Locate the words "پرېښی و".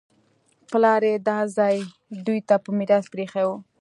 3.13-3.51